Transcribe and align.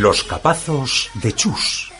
Los 0.00 0.22
capazos 0.22 1.10
de 1.14 1.34
Chus. 1.34 1.90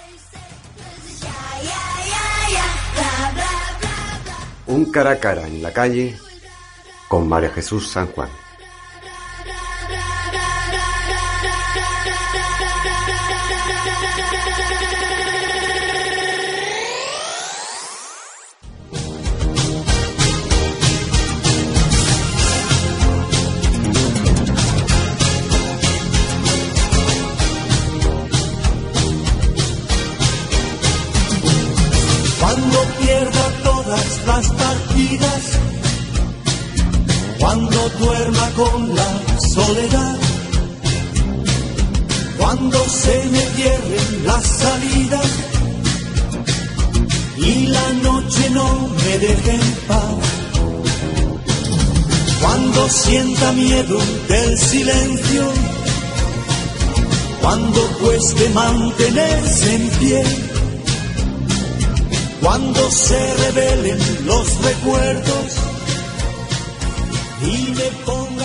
Un 4.68 4.92
cara 4.92 5.10
a 5.10 5.18
cara 5.18 5.48
en 5.48 5.60
la 5.60 5.72
calle 5.72 6.16
con 7.08 7.28
María 7.28 7.50
Jesús 7.50 7.90
San 7.90 8.06
Juan. 8.12 8.28
Las 44.38 44.46
salidas 44.46 45.30
y 47.38 47.66
la 47.66 47.92
noche 48.04 48.50
no 48.50 48.88
me 48.88 49.18
deje 49.18 49.50
en 49.50 49.72
paz, 49.88 50.14
cuando 52.40 52.88
sienta 52.88 53.52
miedo 53.52 53.98
del 54.28 54.58
silencio, 54.58 55.42
cuando 57.40 57.80
cueste 58.00 58.48
mantenerse 58.50 59.74
en 59.74 59.88
pie 59.98 60.22
cuando 62.40 62.90
se 62.90 63.34
revelen 63.44 63.98
los 64.24 64.46
recuerdos 64.62 65.48
y 67.42 67.70
me 67.78 67.88
pongan 68.06 68.37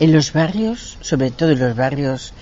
en 0.00 0.12
los 0.12 0.32
barrios, 0.32 0.96
sobre 1.00 1.30
todo 1.30 1.50
en 1.50 1.58
los 1.58 1.76
barrios 1.76 2.32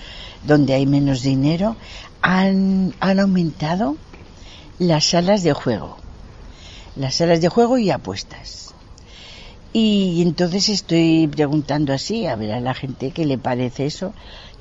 donde 0.45 0.73
hay 0.73 0.85
menos 0.85 1.21
dinero, 1.21 1.75
han, 2.21 2.93
aumentado 2.99 3.97
las 4.79 5.05
salas 5.05 5.43
de 5.43 5.53
juego. 5.53 5.97
Las 6.95 7.15
salas 7.15 7.41
de 7.41 7.49
juego 7.49 7.77
y 7.77 7.89
apuestas. 7.89 8.73
Y 9.73 10.21
entonces 10.21 10.69
estoy 10.69 11.27
preguntando 11.27 11.93
así, 11.93 12.25
a 12.25 12.35
ver 12.35 12.53
a 12.53 12.59
la 12.59 12.73
gente 12.73 13.11
qué 13.11 13.25
le 13.25 13.37
parece 13.37 13.85
eso, 13.85 14.13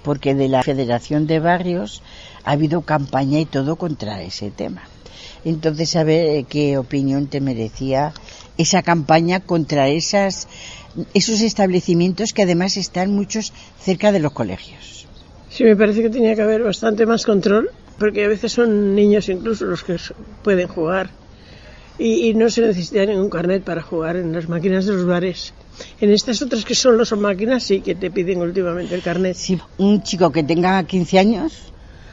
porque 0.03 0.35
de 0.35 0.49
la 0.49 0.63
Federación 0.63 1.27
de 1.27 1.41
Barrios 1.41 2.03
ha 2.45 2.53
habido 2.53 2.83
campaña 2.83 3.39
y 3.39 3.47
todo 3.47 3.77
contra 3.77 4.23
ese 4.23 4.51
tema. 4.51 4.83
Entonces, 5.45 5.95
a 5.97 6.03
ver 6.03 6.27
eh, 6.27 6.45
qué 6.49 6.77
opinión 6.77 7.29
te 7.29 7.41
merecía 7.41 8.13
esa 8.59 8.83
campaña 8.83 9.41
contra 9.41 9.89
esas, 9.89 10.49
esos 11.15 11.41
establecimientos 11.41 12.33
que 12.33 12.43
además 12.43 12.77
están 12.77 13.13
muchos 13.13 13.53
cerca 13.81 14.13
de 14.13 14.21
los 14.21 14.33
colegios. 14.33 15.07
Sí, 15.51 15.65
me 15.65 15.77
parece 15.77 16.03
que 16.03 16.11
tenía 16.11 16.35
que 16.35 16.43
haber 16.43 16.63
bastante 16.63 17.07
más 17.07 17.25
control, 17.25 17.71
porque 17.99 18.25
a 18.25 18.29
veces 18.29 18.53
son 18.53 18.95
niños 18.95 19.29
incluso 19.29 19.65
los 19.65 19.83
que 19.83 19.97
pueden 20.43 20.69
jugar 20.69 21.11
y, 21.99 22.29
y 22.29 22.35
no 22.35 22.51
se 22.51 22.61
necesita 22.61 23.07
ningún 23.07 23.31
carnet 23.31 23.63
para 23.63 23.83
jugar 23.83 24.17
en 24.17 24.33
las 24.33 24.49
máquinas 24.49 24.85
de 24.87 24.93
los 24.93 25.07
bares. 25.07 25.55
En 26.01 26.11
estas 26.11 26.41
otras 26.43 26.65
que 26.65 26.75
solo 26.75 27.05
son 27.05 27.21
máquinas 27.21 27.63
sí 27.63 27.81
que 27.81 27.95
te 27.95 28.11
piden 28.11 28.41
últimamente 28.41 28.95
el 28.95 29.03
carnet. 29.03 29.37
Si 29.37 29.59
un 29.79 30.03
chico 30.03 30.31
que 30.31 30.43
tenga 30.43 30.83
15 30.83 31.19
años, 31.19 31.73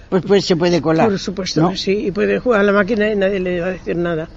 pues, 0.10 0.24
pues 0.26 0.46
se 0.46 0.56
puede 0.56 0.82
colar. 0.82 1.10
Por 1.10 1.20
supuesto 1.20 1.62
¿no? 1.62 1.76
sí, 1.76 2.08
y 2.08 2.12
puede 2.12 2.40
jugar 2.40 2.62
a 2.62 2.64
la 2.64 2.72
máquina 2.72 3.12
y 3.12 3.16
nadie 3.16 3.40
le 3.40 3.60
va 3.62 3.68
a 3.68 3.72
decir 3.72 3.96
nada. 3.96 4.30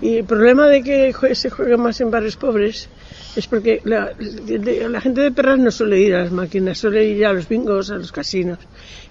Y 0.00 0.18
el 0.18 0.24
problema 0.24 0.66
de 0.66 0.82
que 0.82 1.34
se 1.34 1.50
juegue 1.50 1.76
más 1.76 2.00
en 2.00 2.10
barrios 2.10 2.36
pobres 2.36 2.88
es 3.36 3.46
porque 3.46 3.82
la, 3.84 4.12
gente 5.00 5.20
de 5.20 5.30
Perras 5.30 5.58
no 5.58 5.70
suele 5.70 6.00
ir 6.00 6.14
a 6.14 6.24
las 6.24 6.32
máquinas, 6.32 6.78
suele 6.78 7.04
ir 7.04 7.26
a 7.26 7.32
los 7.32 7.48
bingos, 7.48 7.90
a 7.90 7.96
los 7.96 8.10
casinos. 8.12 8.58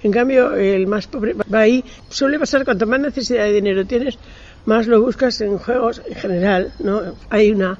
En 0.01 0.12
cambio, 0.12 0.53
el 0.53 0.88
más 0.88 1.07
pobre 1.07 1.34
va 1.34 1.59
ahí. 1.59 1.84
Suele 2.09 2.40
pasar, 2.40 2.66
cuanto 2.66 2.88
más 2.88 3.00
necesidad 3.00 3.44
de 3.46 3.53
dinero 3.53 3.85
tienes, 3.85 4.18
más 4.66 4.88
lo 4.88 5.01
buscas 5.01 5.40
en 5.41 5.57
juegos 5.57 6.01
en 6.07 6.16
general. 6.16 6.73
¿no? 6.79 7.02
Hay 7.29 7.52
una 7.52 7.78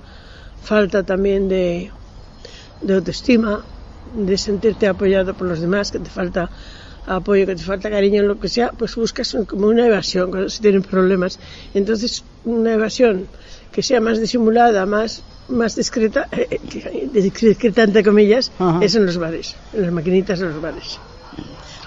falta 0.64 1.04
también 1.04 1.48
de, 1.50 1.92
autoestima, 2.88 3.64
de 4.16 4.38
sentirte 4.38 4.88
apoyado 4.88 5.34
por 5.34 5.48
los 5.48 5.62
demás, 5.62 5.92
que 5.92 6.00
te 6.00 6.10
falta 6.10 6.50
apoyo, 7.08 7.46
que 7.46 7.56
te 7.56 7.64
falta 7.64 7.90
cariño, 7.90 8.24
lo 8.24 8.40
que 8.40 8.50
sea, 8.50 8.72
pues 8.72 8.96
buscas 8.96 9.36
como 9.48 9.68
una 9.68 9.88
evasión 9.88 10.30
cuando 10.30 10.50
se 10.50 10.62
tienen 10.62 10.84
problemas. 10.84 11.40
Entonces, 11.74 12.24
una 12.46 12.74
evasión 12.74 13.28
que 13.72 13.82
sea 13.84 14.00
más 14.00 14.20
disimulada, 14.20 14.86
más, 14.86 15.22
más 15.50 15.76
discreta, 15.76 16.28
eh, 16.32 16.48
eh, 16.52 17.10
discreta 17.12 17.84
entre 17.84 18.04
comillas, 18.04 18.52
Ajá. 18.60 18.80
es 18.84 18.96
en 18.96 19.06
los 19.06 19.18
bares, 19.18 19.56
en 19.74 19.82
las 19.84 19.92
maquinitas 19.92 20.40
de 20.40 20.46
los 20.48 20.62
bares. 20.62 21.00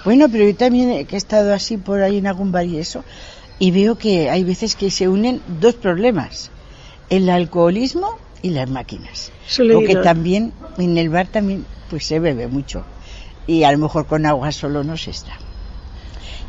Bueno, 0.05 0.27
pero 0.31 0.45
yo 0.45 0.55
también 0.55 0.91
he- 0.91 1.05
que 1.05 1.15
he 1.15 1.17
estado 1.17 1.53
así 1.53 1.77
por 1.77 2.01
ahí 2.01 2.17
en 2.17 2.27
algún 2.27 2.51
bar 2.51 2.65
y 2.65 2.77
eso, 2.77 3.03
y 3.57 3.71
veo 3.71 3.95
que 3.97 4.29
hay 4.29 4.43
veces 4.43 4.75
que 4.75 4.91
se 4.91 5.07
unen 5.09 5.41
dos 5.59 5.75
problemas, 5.75 6.51
el 7.09 7.29
alcoholismo 7.29 8.07
y 8.41 8.51
las 8.51 8.69
máquinas. 8.69 9.31
Porque 9.75 9.93
también 10.03 10.53
en 10.77 10.97
el 10.97 11.09
bar 11.09 11.27
también 11.27 11.65
pues 11.89 12.05
se 12.05 12.19
bebe 12.19 12.47
mucho 12.47 12.83
y 13.47 13.63
a 13.63 13.71
lo 13.71 13.79
mejor 13.79 14.05
con 14.05 14.25
agua 14.25 14.51
solo 14.51 14.83
no 14.83 14.95
se 14.95 15.09
está. 15.11 15.33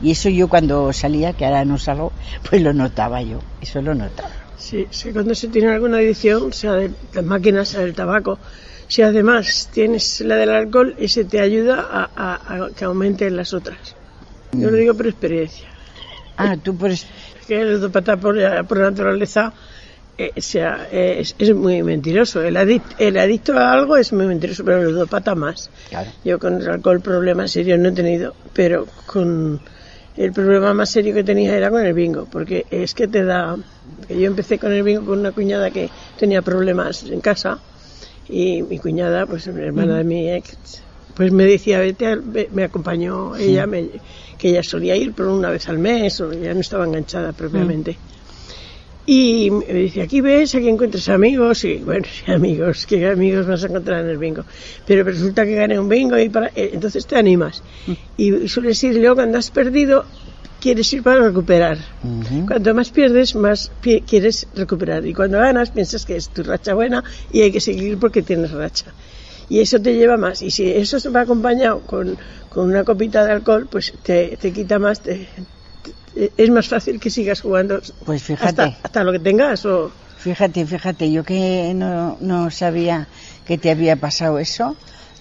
Y 0.02 0.12
eso 0.12 0.28
yo 0.28 0.48
cuando 0.48 0.92
salía, 0.92 1.32
que 1.32 1.44
ahora 1.44 1.64
no 1.64 1.78
salgo, 1.78 2.12
pues 2.48 2.62
lo 2.62 2.72
notaba 2.72 3.22
yo, 3.22 3.38
eso 3.60 3.80
lo 3.82 3.94
notaba. 3.94 4.30
Sí, 4.56 4.86
sí, 4.90 5.12
cuando 5.12 5.34
se 5.34 5.48
tiene 5.48 5.72
alguna 5.72 5.98
adicción, 5.98 6.52
sea 6.52 6.72
de 6.74 6.90
las 7.14 7.24
máquinas, 7.24 7.68
sea 7.68 7.80
del 7.80 7.94
tabaco, 7.94 8.38
si 8.88 9.02
además 9.02 9.68
tienes 9.72 10.20
la 10.20 10.36
del 10.36 10.50
alcohol, 10.50 10.94
ese 10.98 11.24
te 11.24 11.40
ayuda 11.40 11.86
a, 11.90 12.10
a- 12.14 12.64
a 12.66 12.70
que 12.76 12.84
aumenten 12.84 13.36
las 13.36 13.52
otras. 13.54 13.78
Yo 14.52 14.70
lo 14.70 14.76
digo 14.76 14.94
por 14.94 15.06
experiencia. 15.06 15.68
Ah, 16.36 16.56
tú 16.62 16.76
por 16.76 16.90
es- 16.90 17.06
que 17.46 17.60
el 17.60 17.72
ludópata 17.74 18.16
por, 18.16 18.36
por 18.66 18.78
naturaleza 18.78 19.52
eh, 20.18 20.32
sea, 20.38 20.88
eh, 20.92 21.16
es, 21.20 21.34
es 21.38 21.54
muy 21.54 21.82
mentiroso. 21.82 22.42
El, 22.42 22.56
adic- 22.56 22.94
el 22.98 23.16
adicto 23.16 23.56
a 23.56 23.72
algo 23.72 23.96
es 23.96 24.12
muy 24.12 24.26
mentiroso, 24.26 24.64
pero 24.64 24.82
el 24.82 24.90
ludópata 24.90 25.34
más. 25.34 25.70
Claro. 25.88 26.10
Yo 26.24 26.38
con 26.38 26.60
el 26.60 26.68
alcohol 26.68 27.00
problemas 27.00 27.52
serios 27.52 27.78
no 27.78 27.88
he 27.88 27.92
tenido, 27.92 28.34
pero 28.52 28.86
con 29.06 29.60
el 30.16 30.32
problema 30.32 30.74
más 30.74 30.90
serio 30.90 31.14
que 31.14 31.24
tenía 31.24 31.56
era 31.56 31.70
con 31.70 31.84
el 31.84 31.94
bingo, 31.94 32.26
porque 32.30 32.66
es 32.70 32.94
que 32.94 33.08
te 33.08 33.24
da... 33.24 33.56
que 34.06 34.18
Yo 34.18 34.26
empecé 34.26 34.58
con 34.58 34.72
el 34.72 34.82
bingo 34.82 35.04
con 35.06 35.18
una 35.20 35.32
cuñada 35.32 35.70
que 35.70 35.88
tenía 36.16 36.42
problemas 36.42 37.02
en 37.04 37.20
casa 37.20 37.58
y 38.28 38.62
mi 38.62 38.78
cuñada, 38.78 39.26
pues 39.26 39.46
hermana 39.46 39.96
de 39.98 40.04
mi 40.04 40.30
ex, 40.30 40.56
pues 41.14 41.32
me 41.32 41.44
decía, 41.44 41.80
vete, 41.80 42.16
me 42.52 42.64
acompañó 42.64 43.36
ella, 43.36 43.66
me- 43.66 43.88
que 44.38 44.50
ella 44.50 44.62
solía 44.62 44.96
ir 44.96 45.12
por 45.14 45.26
una 45.26 45.50
vez 45.50 45.68
al 45.68 45.78
mes, 45.78 46.20
o 46.20 46.32
ya 46.32 46.54
no 46.54 46.60
estaba 46.60 46.84
enganchada 46.84 47.32
propiamente. 47.32 47.98
Y 49.12 49.50
me 49.50 49.64
dice, 49.74 50.02
aquí 50.02 50.20
ves, 50.20 50.54
aquí 50.54 50.68
encuentras 50.68 51.08
amigos, 51.08 51.64
y 51.64 51.78
bueno, 51.78 52.06
amigos, 52.28 52.86
¿qué 52.86 53.08
amigos 53.08 53.44
vas 53.44 53.64
a 53.64 53.66
encontrar 53.66 54.04
en 54.04 54.10
el 54.10 54.18
bingo? 54.18 54.44
Pero 54.86 55.02
resulta 55.02 55.44
que 55.44 55.56
gané 55.56 55.80
un 55.80 55.88
bingo 55.88 56.16
y 56.16 56.28
para, 56.28 56.46
eh, 56.54 56.70
entonces 56.74 57.08
te 57.08 57.16
animas. 57.16 57.60
Y 58.16 58.46
sueles 58.46 58.80
ir, 58.84 58.94
luego 58.94 59.16
cuando 59.16 59.38
has 59.38 59.50
perdido, 59.50 60.04
quieres 60.60 60.92
ir 60.92 61.02
para 61.02 61.22
recuperar. 61.26 61.78
Ujú. 62.04 62.46
Cuanto 62.46 62.72
más 62.72 62.90
pierdes, 62.90 63.34
más 63.34 63.72
pi- 63.80 64.02
quieres 64.02 64.46
recuperar. 64.54 65.04
Y 65.04 65.12
cuando 65.12 65.38
ganas, 65.38 65.70
piensas 65.72 66.04
que 66.04 66.14
es 66.14 66.28
tu 66.28 66.44
racha 66.44 66.74
buena 66.74 67.02
y 67.32 67.40
hay 67.42 67.50
que 67.50 67.60
seguir 67.60 67.98
porque 67.98 68.22
tienes 68.22 68.52
racha. 68.52 68.94
Y 69.48 69.58
eso 69.58 69.80
te 69.82 69.92
lleva 69.94 70.18
más. 70.18 70.40
Y 70.40 70.52
si 70.52 70.70
eso 70.70 71.00
se 71.00 71.08
va 71.08 71.22
acompañado 71.22 71.80
con, 71.80 72.16
con 72.48 72.66
una 72.68 72.84
copita 72.84 73.24
de 73.24 73.32
alcohol, 73.32 73.66
pues 73.68 73.92
te, 74.04 74.36
te 74.36 74.52
quita 74.52 74.78
más. 74.78 75.02
te- 75.02 75.26
es 76.14 76.50
más 76.50 76.68
fácil 76.68 76.98
que 77.00 77.10
sigas 77.10 77.40
jugando 77.40 77.80
Pues 78.04 78.22
fíjate. 78.22 78.62
hasta, 78.62 78.78
hasta 78.82 79.04
lo 79.04 79.12
que 79.12 79.18
tengas. 79.20 79.64
O, 79.66 79.90
Fíjate, 80.18 80.66
fíjate, 80.66 81.10
yo 81.10 81.24
que 81.24 81.72
no, 81.74 82.18
no 82.20 82.50
sabía 82.50 83.08
que 83.46 83.56
te 83.56 83.70
había 83.70 83.96
pasado 83.96 84.38
eso, 84.38 84.76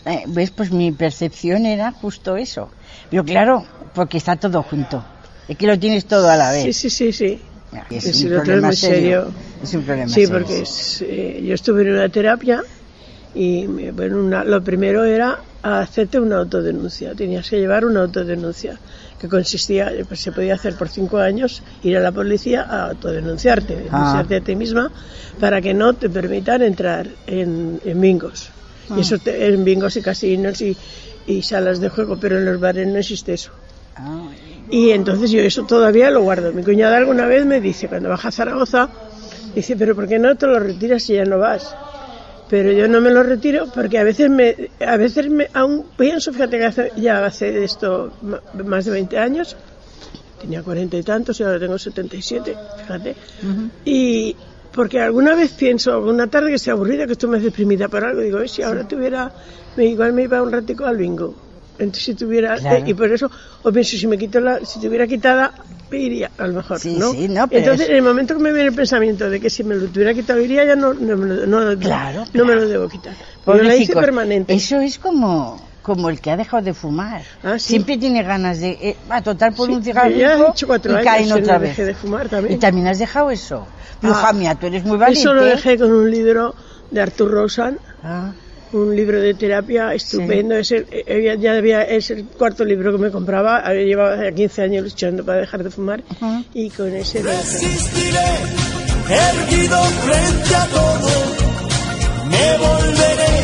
eh, 0.06 0.24
ves, 0.28 0.52
pues 0.52 0.72
mi 0.72 0.92
percepción 0.92 1.66
era 1.66 1.92
justo 1.92 2.36
eso. 2.36 2.70
Pero 3.10 3.24
claro, 3.24 3.66
porque 3.94 4.18
está 4.18 4.36
todo 4.36 4.62
junto. 4.62 5.04
Es 5.48 5.58
que 5.58 5.68
lo 5.68 5.80
tienes 5.80 6.06
todo 6.06 6.30
a 6.30 6.36
la 6.36 6.52
vez. 6.52 6.64
sí, 6.66 6.74
sí, 6.74 6.90
sí, 6.90 7.14
sí. 7.14 7.42
Es 7.90 8.06
un 8.24 8.28
es 8.28 8.34
problema 8.34 8.72
serio. 8.74 9.34
Es 9.64 9.74
un 9.74 9.84
problema 9.84 10.08
Sí, 10.10 10.26
serio. 10.26 10.32
porque 10.34 10.64
eh, 11.02 11.44
yo 11.46 11.54
estuve 11.54 11.84
en 11.84 11.92
una 11.94 12.10
terapia 12.10 12.62
y 13.34 13.68
bueno, 13.68 14.18
una- 14.20 14.44
lo 14.44 14.62
primero 14.64 15.06
era 15.06 15.40
hacerte 15.62 16.20
una 16.20 16.38
autodenuncia. 16.40 17.14
Tenías 17.16 17.50
que 17.50 17.58
llevar 17.58 17.86
una 17.86 18.02
autodenuncia 18.02 18.80
que 19.20 19.28
consistía, 19.28 19.92
eh, 19.92 20.06
pues 20.08 20.22
se 20.22 20.32
podía 20.32 20.56
hacer 20.56 20.76
por 20.78 20.90
cinco 20.90 21.18
años, 21.18 21.62
ir 21.84 21.98
a 21.98 22.00
la 22.00 22.12
policía 22.12 22.62
a 22.64 22.90
autodenunciarte, 22.90 23.74
Ah. 23.74 23.84
denunciarte 23.84 24.36
a 24.38 24.42
ti 24.42 24.56
misma 24.56 24.92
para 25.40 25.62
que 25.62 25.74
no 25.74 25.94
te 25.94 26.10
permitan 26.10 26.62
entrar 26.62 27.08
en, 27.28 27.80
en 27.84 28.02
bingos. 28.02 28.52
Y 28.98 29.02
eso 29.02 29.18
te- 29.20 29.46
en 29.48 29.64
bingos 29.64 29.96
y 29.98 30.02
casinos 30.02 30.62
y, 30.62 30.76
y 31.28 31.44
salas 31.44 31.80
de 31.80 31.90
juego, 31.90 32.18
pero 32.20 32.38
en 32.40 32.46
los 32.46 32.60
bares 32.60 32.88
no 32.88 32.98
existe 32.98 33.34
eso. 33.34 33.52
Ah, 33.96 34.22
Y 34.72 34.92
entonces 34.92 35.30
yo 35.32 35.42
eso 35.42 35.64
todavía 35.64 36.10
lo 36.10 36.22
guardo. 36.24 36.54
Mi 36.54 36.64
cuñada 36.64 36.98
alguna 36.98 37.26
vez 37.28 37.46
me 37.46 37.60
dice, 37.60 37.88
cuando 37.88 38.10
baja 38.10 38.30
a 38.30 38.32
Zaragoza, 38.32 38.90
dice, 39.54 39.76
pero 39.76 39.94
¿por 39.96 40.08
qué 40.08 40.18
no 40.18 40.36
te 40.36 40.48
lo 40.48 40.60
retiras 40.60 41.04
si 41.04 41.14
ya 41.14 41.26
no 41.26 41.38
vas? 41.40 41.76
Pero 42.50 42.72
yo 42.72 42.88
no 42.88 43.00
me 43.00 43.12
lo 43.12 43.22
retiro 43.22 43.68
porque 43.74 44.00
a 44.00 44.04
veces 44.04 44.30
me, 44.30 44.56
a 44.86 44.98
veces 44.98 45.30
me, 45.30 45.48
aún 45.54 45.86
pienso, 45.96 46.32
fíjate 46.34 46.58
que 46.58 46.66
hace, 46.66 46.92
ya 46.98 47.24
hace 47.26 47.64
esto 47.64 48.12
más 48.54 48.86
de 48.86 48.92
20 48.92 49.18
años, 49.20 49.56
tenía 50.42 50.64
cuarenta 50.64 50.98
y 50.98 51.04
tantos 51.04 51.40
y 51.40 51.44
ahora 51.44 51.60
tengo 51.60 51.78
77, 51.78 52.56
fíjate. 52.78 53.16
Y 53.86 54.36
porque 54.74 55.00
alguna 55.00 55.36
vez 55.36 55.52
pienso, 55.52 55.94
alguna 55.94 56.28
tarde 56.28 56.50
que 56.50 56.56
estoy 56.56 56.72
aburrida, 56.72 57.06
que 57.06 57.14
estoy 57.14 57.30
más 57.30 57.44
deprimida 57.44 57.88
por 57.88 58.04
algo, 58.04 58.22
digo, 58.22 58.40
"Eh, 58.40 58.48
si 58.48 58.64
ahora 58.64 58.84
tuviera, 58.84 59.32
me, 59.76 59.86
igual 59.86 60.14
me 60.14 60.24
iba 60.24 60.42
un 60.42 60.52
ratico 60.52 60.86
al 60.86 60.98
bingo. 60.98 61.36
Entonces 61.78 62.04
si 62.04 62.14
tuviera, 62.16 62.56
Claro. 62.58 62.78
eh, 62.78 62.84
y 62.90 62.94
por 62.94 63.12
eso, 63.12 63.30
o 63.64 63.72
pienso, 63.72 63.96
si 63.96 64.08
me 64.08 64.18
quito 64.18 64.40
la, 64.40 64.60
si 64.66 64.80
tuviera 64.80 65.06
quitada, 65.08 65.54
iría, 65.98 66.32
a 66.38 66.48
lo 66.48 66.54
mejor, 66.54 66.80
Sí, 66.80 66.96
¿no? 66.98 67.12
sí, 67.12 67.28
no, 67.28 67.48
pero 67.48 67.60
Entonces, 67.62 67.86
es- 67.86 67.90
en 67.90 67.96
el 67.98 68.02
momento 68.04 68.36
que 68.38 68.44
me 68.44 68.52
viene 68.54 68.70
el 68.70 68.76
pensamiento 68.76 69.30
de 69.30 69.40
que 69.40 69.50
si 69.50 69.64
me 69.64 69.76
lo 69.76 69.88
tuviera 69.88 70.14
quitado 70.14 70.40
iría, 70.40 70.64
ya 70.66 70.76
no, 70.76 70.94
no, 70.94 71.18
me 71.18 71.28
lo- 71.36 71.46
no, 71.46 71.80
Claro, 71.80 72.26
no 72.34 72.46
me 72.46 72.52
claro. 72.52 72.62
lo 72.62 72.68
debo 72.68 72.88
quitar. 72.90 73.14
Porque 73.44 73.64
yo 73.64 73.68
la 73.68 73.76
hice 73.76 73.94
permanente. 73.94 74.54
Eso 74.54 74.80
es 74.80 75.00
como, 75.00 75.68
como 75.82 76.10
el 76.10 76.22
que 76.22 76.32
ha 76.32 76.38
dejado 76.38 76.62
de 76.64 76.74
fumar. 76.74 77.24
Ah, 77.44 77.58
sí. 77.58 77.70
Siempre 77.70 77.98
tiene 77.98 78.22
ganas 78.24 78.60
de, 78.60 78.70
eh, 78.82 78.98
a 79.10 79.22
total 79.22 79.54
por 79.54 79.68
Sí, 79.68 79.74
un 79.74 79.82
cuatro 80.68 80.92
y 80.92 80.96
años 80.96 81.04
caen 81.06 81.32
otra 81.32 81.58
vez. 81.58 81.78
de 81.78 81.94
fumar 81.96 82.26
Y 82.28 82.30
también. 82.30 82.60
también 82.60 82.88
has 82.88 83.00
dejado 83.00 83.32
eso. 83.32 83.68
Ah, 84.04 84.08
Hija 84.10 84.34
mía, 84.34 84.56
tú 84.56 84.68
eres 84.68 84.84
muy 84.86 84.98
valiente. 84.98 85.22
Eso 85.22 85.34
lo 85.34 85.44
dejé 85.44 85.78
con 85.78 85.92
un 85.92 86.10
libro 86.12 86.54
de 86.92 87.02
Arthur 87.02 87.32
Rosan, 87.32 87.80
Ah, 88.04 88.32
un 88.74 88.96
libro 88.96 89.20
de 89.20 89.34
terapia 89.34 89.94
estupendo. 89.94 90.56
Es 90.56 90.72
el, 90.72 90.86
ya- 91.24 91.36
ya 91.36 91.54
había, 91.58 91.82
es 91.84 92.12
el 92.12 92.24
cuarto 92.26 92.64
libro 92.66 92.92
que 92.92 92.98
me 92.98 93.12
compraba. 93.12 93.58
Había 93.60 93.84
llevado 93.84 94.22
ya 94.24 94.32
15 94.32 94.62
años 94.62 94.84
luchando 94.84 95.26
para 95.26 95.40
dejar 95.42 95.64
de 95.64 95.70
fumar 95.72 96.02
Ujú. 96.22 96.44
y 96.54 96.70
con 96.70 96.94
ese. 96.96 97.22
Resistiré, 97.24 98.28
erguido 99.10 99.78
frente 99.84 100.56
a 100.56 100.66
todo. 100.68 101.10
Me 102.30 102.58
volveré 102.58 103.36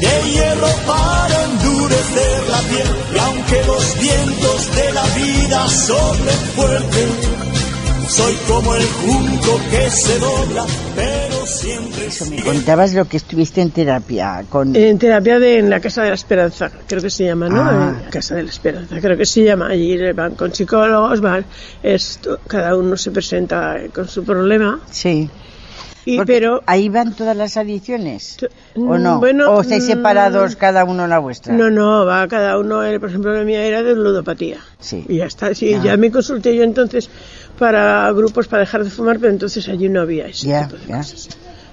de 0.00 0.30
hierro 0.30 0.68
para 0.86 1.44
endurecer 1.44 2.48
la 2.50 2.58
piel. 2.68 2.88
Y 3.14 3.18
aunque 3.18 3.62
los 3.66 4.00
vientos 4.00 4.76
de 4.76 4.92
la 4.92 5.04
vida 5.14 5.68
soplen 5.68 6.36
fuerte, 6.54 7.06
soy 8.14 8.34
como 8.48 8.74
el 8.74 8.82
junco 8.82 9.60
que 9.70 9.90
se 9.90 10.18
dobla, 10.18 10.64
pero 10.94 11.46
siempre 11.46 12.06
eso 12.06 12.26
me 12.26 12.42
contabas 12.42 12.92
lo 12.94 13.06
que 13.06 13.16
estuviste 13.16 13.60
en 13.62 13.70
terapia 13.70 14.44
con... 14.48 14.74
En 14.76 14.98
terapia 14.98 15.38
de 15.38 15.58
en 15.58 15.70
la 15.70 15.80
Casa 15.80 16.02
de 16.02 16.08
la 16.10 16.14
Esperanza, 16.14 16.70
creo 16.86 17.00
que 17.00 17.10
se 17.10 17.24
llama, 17.24 17.48
¿no? 17.48 17.62
Ah. 17.62 17.94
En 18.04 18.10
Casa 18.10 18.34
de 18.34 18.42
la 18.42 18.50
Esperanza, 18.50 19.00
creo 19.00 19.16
que 19.16 19.24
se 19.26 19.44
llama. 19.44 19.68
Allí 19.68 19.96
van 20.12 20.34
con 20.34 20.52
psicólogos, 20.54 21.20
van, 21.20 21.44
esto, 21.82 22.38
cada 22.46 22.76
uno 22.76 22.96
se 22.96 23.10
presenta 23.10 23.76
con 23.94 24.06
su 24.08 24.24
problema. 24.24 24.80
sí. 24.90 25.28
Y, 26.04 26.20
pero 26.24 26.64
ahí 26.66 26.88
van 26.88 27.14
todas 27.14 27.36
las 27.36 27.56
adicciones. 27.56 28.36
T- 28.40 28.48
¿O 28.74 28.98
no? 28.98 29.20
bueno, 29.20 29.52
¿O 29.52 29.60
estáis 29.60 29.84
mm, 29.84 29.86
separados 29.86 30.56
cada 30.56 30.82
uno 30.82 31.04
en 31.04 31.10
la 31.10 31.20
vuestra? 31.20 31.54
No, 31.54 31.70
no, 31.70 32.04
va 32.04 32.26
cada 32.26 32.58
uno, 32.58 32.78
por 32.98 33.08
ejemplo, 33.08 33.32
la 33.32 33.44
mía 33.44 33.64
era 33.64 33.84
de 33.84 33.94
ludopatía. 33.94 34.58
Sí. 34.80 35.04
Y 35.08 35.18
ya 35.18 35.26
está, 35.26 35.54
sí, 35.54 35.70
Ya. 35.70 35.80
ya 35.80 35.96
me 35.96 36.10
consulté 36.10 36.56
yo 36.56 36.64
entonces 36.64 37.08
para 37.58 38.10
grupos 38.12 38.48
para 38.48 38.60
dejar 38.60 38.84
de 38.84 38.90
fumar, 38.90 39.18
pero 39.18 39.32
entonces 39.32 39.68
allí 39.68 39.88
no 39.88 40.00
había 40.00 40.26
ese 40.26 40.46
Ya, 40.48 40.64
tipo 40.68 40.76
de 40.80 40.86
ya. 40.88 40.98
cosas. 40.98 41.28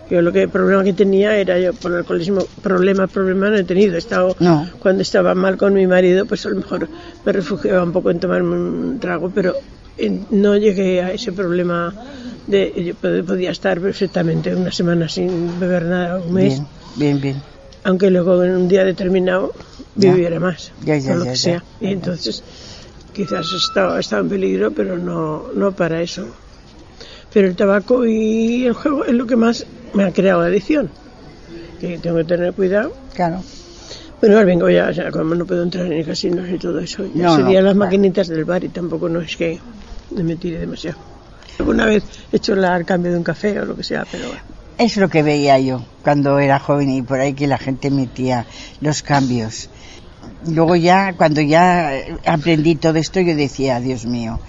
Yo 0.09 0.21
lo 0.21 0.31
que 0.31 0.41
el 0.43 0.49
problema 0.49 0.83
que 0.83 0.93
tenía 0.93 1.35
era 1.37 1.59
yo 1.59 1.73
por 1.73 1.91
el 1.91 1.97
alcoholismo, 1.99 2.47
problema, 2.63 3.07
problema 3.07 3.49
no 3.49 3.57
he 3.57 3.63
tenido. 3.63 3.95
He 3.95 3.99
estado, 3.99 4.35
No. 4.39 4.67
cuando 4.79 5.03
estaba 5.03 5.35
mal 5.35 5.55
con 5.57 5.73
mi 5.73 5.85
marido, 5.85 6.25
pues 6.25 6.45
a 6.45 6.49
lo 6.49 6.55
mejor 6.55 6.89
me 7.23 7.31
refugiaba 7.31 7.83
un 7.83 7.91
poco 7.91 8.09
en 8.09 8.19
tomarme 8.19 8.55
un 8.55 8.99
trago, 8.99 9.29
pero 9.29 9.53
en- 9.97 10.25
no 10.31 10.57
llegué 10.57 11.01
a 11.03 11.11
ese 11.13 11.31
problema 11.31 11.93
de 12.47 12.73
yo 12.83 12.93
pod- 12.95 13.23
podía 13.25 13.51
estar 13.51 13.79
perfectamente 13.79 14.55
una 14.55 14.71
semana 14.71 15.07
sin 15.07 15.59
beber 15.59 15.83
nada, 15.85 16.19
un 16.19 16.33
mes 16.33 16.59
Bien, 16.95 17.19
bien, 17.19 17.21
bien. 17.21 17.43
aunque 17.83 18.09
luego 18.09 18.43
en 18.43 18.51
un 18.55 18.67
día 18.67 18.83
determinado 18.85 19.53
Ya. 19.95 20.11
viviera 20.13 20.39
más, 20.39 20.71
Ya, 20.83 20.97
ya, 20.97 21.09
por 21.09 21.17
lo 21.19 21.25
ya, 21.25 21.31
que 21.31 21.37
sea. 21.37 21.63
Y 21.79 21.87
entonces 21.93 22.43
quizás 23.13 23.51
estaba, 23.51 24.00
estaba 24.00 24.21
en 24.21 24.29
peligro, 24.29 24.71
pero 24.71 24.97
no, 24.97 25.45
no 25.53 25.71
para 25.71 26.01
eso. 26.01 26.25
Pero 27.33 27.47
el 27.47 27.56
tabaco 27.56 28.06
y 28.06 28.65
el 28.65 28.73
juego 28.73 29.06
es 29.06 29.13
lo 29.13 29.27
que 29.27 29.35
más 29.35 29.65
me 29.94 30.03
ha 30.03 30.11
creado 30.11 30.41
adicción. 30.41 30.89
Que 31.79 31.97
tengo 31.97 32.17
que 32.17 32.23
tener 32.25 32.53
cuidado. 32.53 32.94
Claro. 33.13 33.44
Bueno, 34.19 34.38
al 34.38 34.45
bingo 34.45 34.69
ya, 34.69 34.91
ya 34.91 35.11
como 35.11 35.33
no 35.35 35.45
puedo 35.45 35.63
entrar 35.63 35.91
en 35.91 36.03
casinos 36.03 36.50
y 36.50 36.57
todo 36.57 36.79
eso, 36.79 37.06
ya 37.15 37.23
No, 37.23 37.38
no, 37.38 37.45
serían 37.45 37.63
las 37.63 37.73
claro. 37.73 37.85
maquinitas 37.85 38.27
del 38.27 38.44
bar 38.45 38.63
y 38.63 38.69
tampoco 38.69 39.07
no 39.07 39.21
es 39.21 39.38
que 39.38 39.59
me 40.12 40.35
tire 40.35 40.59
demasiado. 40.59 40.97
Alguna 41.59 41.85
vez 41.85 42.03
he 42.31 42.38
hecho 42.38 42.55
la- 42.55 42.75
el 42.75 42.85
cambio 42.85 43.12
de 43.12 43.17
un 43.17 43.23
café 43.23 43.59
o 43.62 43.65
lo 43.65 43.75
que 43.77 43.83
sea, 43.83 44.05
pero. 44.12 44.25
Es 44.77 44.97
lo 44.97 45.07
que 45.09 45.23
veía 45.23 45.57
yo 45.59 45.85
cuando 46.03 46.39
era 46.39 46.59
joven 46.59 46.89
y 46.89 47.01
por 47.01 47.19
ahí 47.19 47.33
que 47.33 47.47
la 47.47 47.57
gente 47.57 47.91
metía 47.91 48.45
los 48.81 49.01
cambios. 49.03 49.69
Luego 50.48 50.75
ya, 50.75 51.13
cuando 51.13 51.42
ya 51.42 51.95
eh, 51.95 52.16
aprendí 52.25 52.75
todo 52.75 52.98
esto, 52.98 53.19
yo 53.19 53.36
decía, 53.36 53.80
Dios 53.80 54.06
mío, 54.06 54.39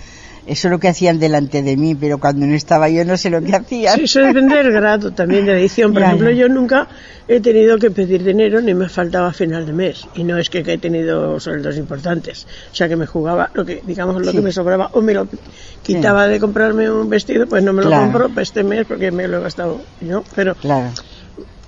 eso 0.46 0.68
es 0.68 0.72
lo 0.72 0.78
que 0.78 0.88
hacían 0.88 1.18
delante 1.18 1.62
de 1.62 1.76
mí, 1.76 1.94
pero 1.94 2.18
cuando 2.18 2.46
no 2.46 2.54
estaba 2.54 2.88
yo 2.88 3.04
no 3.04 3.16
sé 3.16 3.28
lo 3.30 3.42
que 3.42 3.54
hacían. 3.54 3.96
Sí, 3.96 4.04
eso 4.04 4.20
depende 4.20 4.56
del 4.56 4.72
grado 4.72 5.12
también 5.12 5.46
de 5.46 5.52
edición. 5.52 5.92
Por 5.92 6.02
Ya, 6.02 6.06
ejemplo, 6.08 6.30
ya. 6.30 6.36
yo 6.36 6.48
nunca 6.48 6.88
he 7.28 7.40
tenido 7.40 7.78
que 7.78 7.90
pedir 7.90 8.24
dinero 8.24 8.60
ni 8.60 8.72
me 8.74 8.88
faltaba 8.88 9.28
a 9.28 9.32
final 9.32 9.66
de 9.66 9.72
mes. 9.72 10.06
Y 10.14 10.24
no 10.24 10.38
es 10.38 10.48
que 10.48 10.58
he 10.66 10.78
tenido 10.78 11.38
sueldos 11.40 11.76
importantes. 11.76 12.46
O 12.72 12.74
sea, 12.74 12.88
que 12.88 12.96
me 12.96 13.06
jugaba 13.06 13.50
lo 13.54 13.64
que, 13.64 13.82
digamos, 13.84 14.24
lo 14.24 14.30
Sí. 14.30 14.38
que 14.38 14.42
me 14.42 14.52
sobraba 14.52 14.90
o 14.94 15.02
me 15.02 15.12
lo 15.14 15.28
quitaba 15.82 16.26
de 16.26 16.40
comprarme 16.40 16.90
un 16.90 17.08
vestido, 17.08 17.46
pues 17.46 17.62
no 17.62 17.72
me 17.72 17.82
lo 17.82 17.88
Claro. 17.88 18.04
compro 18.04 18.28
para 18.30 18.42
este 18.42 18.64
mes 18.64 18.86
porque 18.86 19.10
me 19.12 19.28
lo 19.28 19.38
he 19.38 19.42
gastado 19.42 19.80
yo. 20.00 20.24
Pero 20.34 20.54
Claro. 20.56 20.90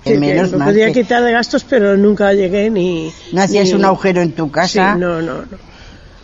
Sí, 0.05 0.13
Que 0.13 0.19
menos 0.19 0.51
me 0.51 0.57
mal 0.57 0.69
podía 0.69 0.87
que 0.87 1.01
quitar 1.03 1.23
de 1.23 1.31
gastos, 1.31 1.63
pero 1.63 1.95
nunca 1.97 2.33
llegué 2.33 2.69
ni... 2.69 3.11
no 3.31 3.41
hacías 3.41 3.67
ni- 3.69 3.73
un 3.75 3.85
agujero 3.85 4.21
en 4.21 4.31
tu 4.33 4.51
casa. 4.51 4.93
Sí, 4.93 4.99
no, 4.99 5.21
no, 5.21 5.37
no. 5.39 5.72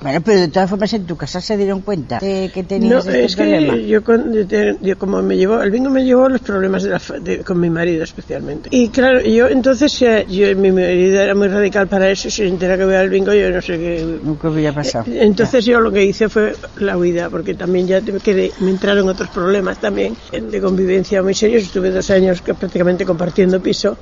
Bueno, 0.02 0.22
pero 0.24 0.40
de 0.40 0.48
todas 0.48 0.70
formas 0.70 0.94
en 0.94 1.06
tu 1.06 1.18
casa 1.18 1.42
se 1.42 1.58
dieron 1.58 1.82
cuenta 1.82 2.20
de 2.20 2.50
que 2.54 2.62
No, 2.62 2.68
tenías 2.70 3.08
este 3.08 3.26
es 3.26 3.36
problema. 3.36 3.74
que 3.76 3.88
yo, 3.88 4.00
yo 4.82 4.98
como 4.98 5.22
me 5.22 5.36
llevó, 5.36 5.62
el 5.62 5.72
bingo 5.72 5.90
me 5.90 6.06
llevó 6.06 6.30
los 6.30 6.40
problemas 6.40 6.84
de 6.84 6.90
la 6.92 7.02
de- 7.22 7.44
con 7.44 7.60
mi 7.60 7.70
marido 7.70 8.04
especialmente. 8.04 8.70
Y 8.72 8.90
claro, 8.92 9.20
yo 9.22 9.50
entonces, 9.50 10.02
eh, 10.02 10.26
yo, 10.30 10.56
mi 10.56 10.72
marido 10.72 11.20
era 11.22 11.36
muy 11.36 11.50
radical 11.50 11.90
para 11.90 12.10
eso, 12.10 12.30
y 12.30 12.32
si 12.32 12.44
se 12.44 12.48
entera 12.48 12.78
que 12.78 12.86
voy 12.86 12.96
al 12.96 13.10
bingo, 13.10 13.34
yo 13.34 13.50
no 13.52 13.62
sé 13.62 13.78
qué. 13.78 14.20
Nunca 14.24 14.50
hubiera 14.50 14.74
pasado. 14.74 15.06
Entonces 15.12 15.66
yo 15.66 15.82
lo 15.82 15.92
que 15.92 16.06
hice 16.06 16.30
fue 16.30 16.56
la 16.78 16.98
huida, 16.98 17.30
porque 17.30 17.54
también 17.56 17.86
ya 17.86 18.00
te- 18.02 18.14
quedé- 18.22 18.54
me 18.62 18.72
entraron 18.72 19.10
otros 19.10 19.30
problemas 19.30 19.80
también 19.80 20.16
eh, 20.32 20.40
de 20.42 20.62
convivencia 20.62 21.22
muy 21.22 21.34
serios. 21.34 21.64
Estuve 21.64 21.92
dos 21.92 22.10
años 22.10 22.42
que 22.42 22.54
prácticamente 22.54 23.04
compartiendo 23.06 23.60
piso 23.62 23.98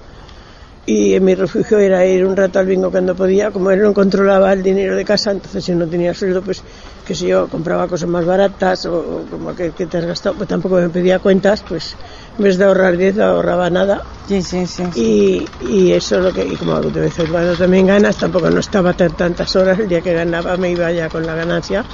y 0.88 1.14
en 1.16 1.24
mi 1.26 1.36
refugio 1.36 1.78
era 1.80 2.06
ir 2.06 2.26
un 2.26 2.36
rato 2.36 2.60
al 2.60 2.66
bingo 2.66 2.90
cuando 2.90 3.14
podía. 3.16 3.52
Como 3.52 3.72
él 3.72 3.82
no 3.82 3.94
controlaba 3.94 4.54
el 4.54 4.64
dinero 4.64 4.96
de 4.96 5.06
casa, 5.06 5.32
entonces 5.32 5.64
si 5.66 5.76
no 5.76 5.88
tenía 5.88 6.14
sueldo, 6.14 6.42
pues 6.42 6.64
que 7.06 7.14
si 7.14 7.28
yo 7.28 7.48
compraba 7.50 7.88
cosas 7.88 8.10
más 8.10 8.26
baratas 8.26 8.86
o, 8.86 8.94
o 8.98 9.30
como 9.30 9.54
que, 9.54 9.72
que 9.72 9.86
te 9.86 9.98
has 9.98 10.06
gastado, 10.06 10.36
pues 10.38 10.48
tampoco 10.48 10.76
me 10.76 10.90
pedía 10.90 11.20
cuentas, 11.20 11.64
pues 11.68 11.96
en 12.38 12.44
vez 12.46 12.58
de 12.58 12.64
ahorrar 12.66 12.98
10 12.98 13.16
no 13.16 13.26
ahorraba 13.26 13.70
nada. 13.70 14.02
Sí, 14.28 14.42
sí, 14.42 14.66
sí. 14.66 14.84
sí. 14.94 15.02
Y, 15.02 15.48
y 15.60 15.92
eso 15.92 16.18
es 16.18 16.24
lo 16.24 16.32
que, 16.34 16.46
y 16.46 16.56
como 16.58 16.82
de 16.82 17.02
vez 17.02 17.20
en 17.20 17.28
cuando 17.28 17.56
también 17.56 17.86
ganas, 17.86 18.18
tampoco 18.18 18.50
no 18.50 18.60
estaba 18.60 18.94
tan- 18.94 19.16
tantas 19.16 19.56
horas, 19.56 19.80
el 19.80 19.88
día 19.90 20.02
que 20.02 20.14
ganaba 20.14 20.58
me 20.58 20.72
iba 20.72 20.92
ya 20.92 21.10
con 21.10 21.26
la 21.26 21.36
ganancia, 21.36 21.86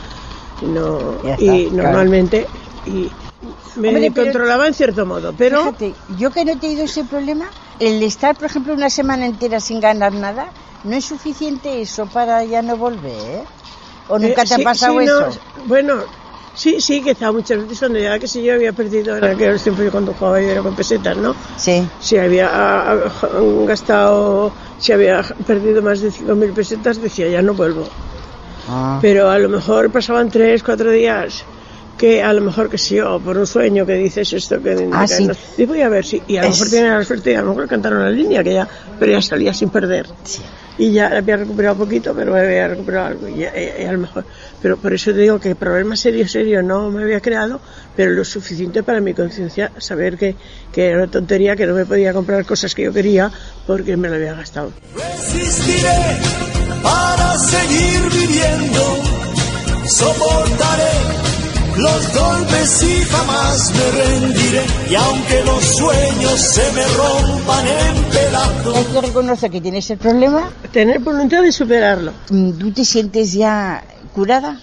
y, 0.61 0.67
no, 0.67 1.17
está, 1.23 1.37
y 1.37 1.69
claro. 1.71 1.75
normalmente, 1.75 2.47
y 2.85 3.11
me 3.75 3.89
Hombre, 3.89 4.11
controlaba 4.13 4.67
en 4.67 4.73
cierto 4.73 5.05
modo, 5.05 5.33
pero 5.37 5.59
Fíjate, 5.61 5.93
yo 6.17 6.31
que 6.31 6.45
no 6.45 6.51
he 6.53 6.57
tenido 6.57 6.83
ese 6.85 7.03
problema, 7.05 7.53
el 7.79 8.01
estar, 8.03 8.35
por 8.35 8.45
ejemplo, 8.45 8.73
una 8.73 8.89
semana 8.89 9.25
entera 9.25 9.59
sin 9.59 9.79
ganar 9.79 10.13
nada, 10.13 10.53
no 10.83 10.95
es 10.95 11.05
suficiente 11.05 11.81
eso 11.81 12.07
para 12.07 12.43
ya 12.45 12.61
no 12.61 12.77
volver. 12.77 13.49
¿O 14.07 14.19
nunca 14.19 14.41
Eh, 14.43 14.47
te 14.47 14.55
ha 14.55 14.59
pasado 14.59 14.93
sí, 14.93 15.05
no, 15.05 15.27
eso? 15.27 15.39
bueno, 15.65 16.05
sí, 16.53 16.81
sí, 16.81 17.03
quizá 17.03 17.31
muchas 17.31 17.59
veces 17.59 17.79
cuando 17.79 17.99
ya 17.99 18.19
que 18.19 18.27
si 18.27 18.43
yo 18.43 18.53
había 18.53 18.73
perdido 18.73 19.17
en 19.17 19.25
aquellos 19.25 19.63
tiempos 19.63 19.85
yo 19.85 19.91
cuando 19.91 20.13
jugaba 20.13 20.41
yo 20.41 20.49
era 20.49 20.61
con 20.61 20.75
pesetas, 20.75 21.17
¿no? 21.17 21.35
Sí. 21.55 21.91
Si 21.97 22.17
había 22.17 22.49
ah, 22.51 22.93
ah, 23.21 23.27
gastado, 23.65 24.55
si 24.77 24.91
había 24.91 25.21
perdido 25.45 25.81
más 25.81 26.01
de 26.01 26.11
5.000 26.11 26.53
pesetas, 26.53 26.99
decía 27.01 27.27
ya 27.29 27.41
no 27.41 27.53
vuelvo. 27.55 27.95
Ah, 28.65 28.97
Pero 29.01 29.29
a 29.29 29.39
lo 29.39 29.49
mejor 29.49 29.91
pasaban 29.91 30.29
tres, 30.31 30.63
cuatro 30.63 30.91
días 30.91 31.47
que 32.03 32.21
a 32.21 32.33
lo 32.33 32.41
mejor 32.41 32.69
que 32.69 32.77
sí, 32.77 32.99
o 32.99 33.17
por 33.21 33.37
un 33.37 33.47
sueño 33.47 33.85
que 33.85 33.93
dices 33.93 34.33
esto 34.33 34.61
que, 34.61 34.89
Ah, 34.91 35.05
que 35.07 35.13
sí. 35.15 35.25
no- 35.25 35.33
y 35.57 35.65
voy 35.65 35.81
a 35.83 35.87
ver 35.87 36.03
si 36.03 36.21
y 36.27 36.35
a 36.35 36.41
lo 36.41 36.49
Es- 36.49 36.55
mejor 36.59 36.69
tienen 36.69 36.91
la 36.99 37.05
suerte 37.05 37.31
y 37.31 37.35
a 37.35 37.41
lo 37.41 37.47
mejor 37.51 37.65
cantaron 37.69 38.03
la 38.03 38.09
línea 38.09 38.43
que 38.43 38.53
ya 38.55 38.67
pero 38.99 39.13
ya 39.13 39.21
salía 39.21 39.53
sin 39.53 39.69
perder 39.69 40.07
sí. 40.25 40.41
y 40.79 40.91
ya 40.91 41.07
había 41.15 41.37
recuperado 41.37 41.77
poquito 41.77 42.13
pero 42.13 42.35
había 42.35 42.67
recuperado 42.67 43.05
algo 43.07 43.29
y, 43.29 43.43
y- 43.43 43.83
y 43.83 43.85
a 43.85 43.91
lo 43.93 43.99
mejor 43.99 44.25
Pero 44.61 44.75
por 44.75 44.93
eso 44.93 45.11
te 45.13 45.19
digo 45.19 45.39
que 45.39 45.55
problema 45.55 45.95
serio, 45.95 46.27
serio 46.27 46.61
no 46.61 46.91
me 46.91 47.03
había 47.03 47.21
creado, 47.21 47.61
pero 47.95 48.11
lo 48.11 48.25
suficiente 48.25 48.83
para 48.83 48.99
mi 48.99 49.13
conciencia 49.13 49.71
saber 49.77 50.17
que, 50.17 50.35
que 50.73 50.87
era 50.87 50.97
una 50.97 51.07
tontería, 51.09 51.55
que 51.55 51.65
no 51.67 51.73
me 51.73 51.85
podía 51.85 52.11
comprar 52.11 52.45
cosas 52.45 52.75
que 52.75 52.83
yo 52.83 52.91
quería 52.91 53.31
porque 53.65 53.95
me 53.95 54.09
lo 54.09 54.15
había 54.15 54.33
gastado. 54.33 54.73
Resistiré 54.93 56.19
para 56.83 57.37
seguir 57.37 58.01
viviendo, 58.11 58.83
soportaré 59.87 60.91
los 61.77 62.13
golpes 62.13 62.83
y 62.83 63.01
jamás 63.05 63.71
me 63.73 63.91
rendiré. 64.03 64.61
Y 64.89 64.95
aunque 64.95 65.43
los 65.45 65.63
sueños 65.77 66.39
se 66.39 66.71
me 66.73 66.83
rompan 66.87 67.67
en 67.67 68.03
pedazos. 68.05 68.75
Hay 68.77 68.85
que 68.85 69.01
reconocer 69.01 69.51
que 69.51 69.61
tienes 69.61 69.89
el 69.89 69.97
problema. 69.97 70.49
Tener 70.71 70.99
voluntad 70.99 71.41
de 71.41 71.51
superarlo. 71.51 72.13
Mm, 72.29 72.51
¿Tú 72.53 72.71
te 72.71 72.85
sientes 72.85 73.33
ya 73.33 73.83
curada? 74.13 74.59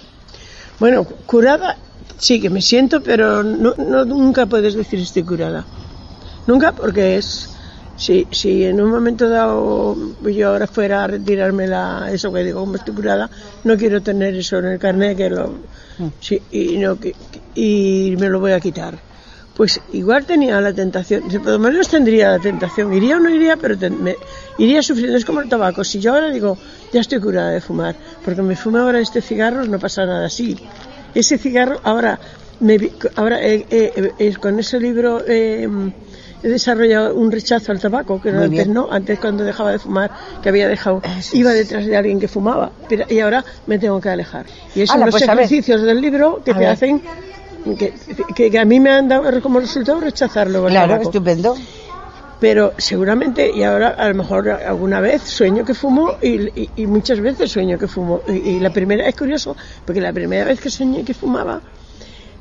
Bueno, 0.78 1.04
curada 1.04 1.76
sí 2.18 2.40
que 2.40 2.48
me 2.50 2.62
siento, 2.62 3.02
pero 3.02 3.42
no, 3.42 3.74
no- 3.76 4.04
nunca 4.04 4.46
puedes 4.46 4.74
decir 4.74 5.00
estoy 5.00 5.22
curada. 5.24 5.66
Nunca, 6.46 6.72
porque 6.72 7.16
es. 7.18 7.50
Si, 8.00 8.26
si 8.32 8.64
en 8.64 8.80
un 8.80 8.88
momento 8.90 9.28
dado 9.28 9.94
yo 10.22 10.48
ahora 10.48 10.66
fuera 10.66 11.04
a 11.04 11.06
retirarme 11.06 11.66
la, 11.68 12.08
eso 12.10 12.32
que 12.32 12.42
digo, 12.42 12.60
como 12.60 12.76
estoy 12.76 12.94
curada, 12.94 13.28
no 13.64 13.76
quiero 13.76 14.00
tener 14.00 14.34
eso 14.34 14.58
en 14.58 14.64
el 14.72 14.78
carnet 14.78 15.18
que 15.18 15.28
lo, 15.28 15.52
sí, 16.18 16.40
y, 16.50 16.78
no, 16.78 16.98
que, 16.98 17.14
y 17.54 18.16
me 18.18 18.30
lo 18.30 18.40
voy 18.40 18.52
a 18.52 18.60
quitar. 18.60 18.94
Pues 19.54 19.78
igual 19.92 20.24
tenía 20.24 20.58
la 20.62 20.72
tentación, 20.72 21.24
por 21.28 21.46
lo 21.52 21.58
menos 21.58 21.88
tendría 21.88 22.30
la 22.30 22.38
tentación, 22.38 22.90
iría 22.94 23.16
o 23.18 23.20
no 23.20 23.28
iría, 23.28 23.58
pero 23.58 23.76
ten- 23.76 24.02
me- 24.02 24.16
iría 24.56 24.82
sufriendo, 24.82 25.18
es 25.18 25.26
como 25.26 25.42
el 25.42 25.50
tabaco, 25.50 25.84
si 25.84 26.00
yo 26.00 26.14
ahora 26.14 26.30
digo, 26.30 26.56
ya 26.94 27.02
estoy 27.02 27.20
curada 27.20 27.50
de 27.50 27.60
fumar, 27.60 27.94
porque 28.24 28.40
me 28.40 28.56
fumo 28.56 28.78
ahora 28.78 29.00
este 29.00 29.20
cigarro, 29.20 29.66
no 29.66 29.78
pasa 29.78 30.06
nada 30.06 30.24
así. 30.24 30.56
Ese 31.14 31.36
cigarro, 31.36 31.78
ahora, 31.82 32.18
me, 32.60 32.78
ahora 33.16 33.42
eh, 33.46 33.66
eh, 33.70 34.12
eh, 34.18 34.34
con 34.40 34.58
ese 34.58 34.80
libro 34.80 35.22
eh, 35.26 35.68
he 36.42 36.48
desarrollado 36.48 37.14
un 37.14 37.30
rechazo 37.30 37.72
al 37.72 37.80
tabaco, 37.80 38.20
que 38.20 38.30
Muy 38.32 38.44
antes 38.44 38.50
bien. 38.50 38.72
no, 38.74 38.88
antes 38.90 39.18
cuando 39.18 39.44
dejaba 39.44 39.72
de 39.72 39.78
fumar, 39.78 40.10
que 40.42 40.48
había 40.48 40.68
dejado, 40.68 41.02
Eso 41.18 41.36
iba 41.36 41.52
detrás 41.52 41.86
de 41.86 41.96
alguien 41.96 42.18
que 42.20 42.28
fumaba, 42.28 42.72
pero, 42.88 43.04
y 43.08 43.20
ahora 43.20 43.44
me 43.66 43.78
tengo 43.78 44.00
que 44.00 44.08
alejar. 44.08 44.46
Y 44.74 44.82
esos 44.82 44.94
son 44.94 45.00
los 45.06 45.10
pues, 45.10 45.22
ejercicios 45.22 45.82
del 45.82 46.00
libro 46.00 46.42
que 46.44 46.52
A 46.52 46.54
te 46.54 46.60
ver. 46.60 46.68
hacen, 46.68 47.02
que, 47.78 47.92
que- 48.34 48.50
que 48.50 48.58
a 48.58 48.64
mí 48.64 48.80
me 48.80 48.90
han 48.90 49.08
dado 49.08 49.40
como 49.42 49.60
resultado 49.60 50.00
rechazarlo. 50.00 50.64
Claro, 50.66 50.88
tabaco. 50.92 51.10
estupendo. 51.10 51.56
Pero 52.40 52.72
seguramente, 52.78 53.50
y 53.54 53.62
ahora 53.64 53.88
a 53.90 54.08
lo 54.08 54.14
mejor 54.14 54.48
alguna 54.48 54.98
vez 55.02 55.20
sueño 55.24 55.62
que 55.62 55.74
fumo 55.74 56.12
y, 56.22 56.40
y- 56.58 56.70
y 56.76 56.86
muchas 56.86 57.20
veces 57.20 57.52
sueño 57.52 57.76
que 57.78 57.86
fumo. 57.86 58.22
Y, 58.26 58.32
y 58.32 58.60
la 58.60 58.70
primera, 58.70 59.06
es 59.06 59.14
curioso, 59.14 59.54
porque 59.84 60.00
la 60.00 60.10
primera 60.14 60.46
vez 60.46 60.58
que 60.58 60.70
soñé 60.70 61.04
que 61.04 61.12
fumaba, 61.12 61.60